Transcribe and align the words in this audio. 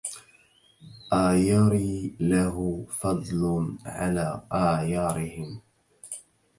أيري 1.13 2.13
له 2.19 2.85
فضل 2.89 3.67
على 3.85 4.43
آيارهم 4.51 5.61